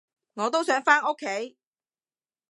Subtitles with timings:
[0.33, 1.59] 我都想返屋企